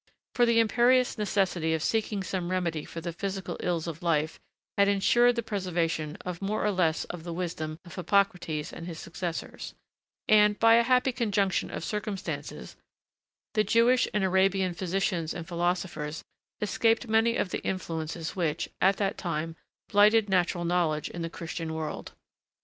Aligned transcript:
For 0.33 0.47
the 0.47 0.59
imperious 0.59 1.15
necessity 1.15 1.75
of 1.75 1.83
seeking 1.83 2.23
some 2.23 2.49
remedy 2.49 2.85
for 2.85 3.01
the 3.01 3.13
physical 3.13 3.55
ills 3.59 3.85
of 3.85 4.01
life 4.01 4.39
had 4.75 4.87
insured 4.87 5.35
the 5.35 5.43
preservation 5.43 6.15
of 6.25 6.41
more 6.41 6.65
or 6.65 6.71
less 6.71 7.03
of 7.03 7.23
the 7.23 7.31
wisdom 7.31 7.77
of 7.85 7.93
Hippocrates 7.93 8.73
and 8.73 8.87
his 8.87 8.99
successors, 8.99 9.75
and, 10.27 10.57
by 10.57 10.73
a 10.73 10.81
happy 10.81 11.11
conjunction 11.11 11.69
of 11.69 11.83
circumstances, 11.83 12.75
the 13.53 13.63
Jewish 13.63 14.07
and 14.11 14.23
the 14.23 14.27
Arabian 14.29 14.73
physicians 14.73 15.35
and 15.35 15.47
philosophers 15.47 16.23
escaped 16.61 17.07
many 17.07 17.35
of 17.37 17.49
the 17.51 17.61
influences 17.61 18.35
which, 18.35 18.69
at 18.81 18.97
that 18.97 19.19
time, 19.19 19.55
blighted 19.87 20.29
natural 20.29 20.65
knowledge 20.65 21.11
in 21.11 21.21
the 21.21 21.29
Christian 21.29 21.75
world. 21.75 22.13